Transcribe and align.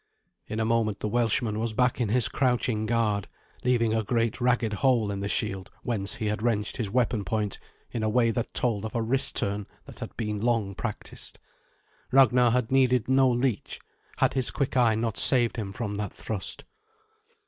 In 0.47 0.59
a 0.59 0.65
moment 0.65 0.99
the 0.99 1.07
Welshman 1.07 1.59
was 1.59 1.73
back 1.73 2.01
in 2.01 2.09
his 2.09 2.27
crouching 2.27 2.87
guard, 2.87 3.27
leaving 3.63 3.93
a 3.93 4.01
great 4.03 4.41
ragged 4.41 4.73
hole 4.81 5.11
in 5.11 5.19
the 5.19 5.29
shield 5.29 5.69
whence 5.83 6.15
he 6.15 6.25
had 6.25 6.41
wrenched 6.41 6.77
his 6.77 6.89
weapon 6.89 7.23
point 7.23 7.59
in 7.91 8.01
a 8.01 8.09
way 8.09 8.31
that 8.31 8.51
told 8.55 8.83
of 8.83 8.95
a 8.95 9.01
wrist 9.03 9.35
turn 9.35 9.67
that 9.85 9.99
had 9.99 10.17
been 10.17 10.41
long 10.41 10.73
practised. 10.73 11.37
Ragnar 12.11 12.49
had 12.49 12.71
needed 12.71 13.09
no 13.09 13.29
leech, 13.29 13.79
had 14.17 14.33
his 14.33 14.49
quick 14.49 14.75
eye 14.75 14.95
not 14.95 15.17
saved 15.17 15.55
him 15.55 15.71
from 15.71 15.93
that 15.93 16.13
thrust. 16.13 16.63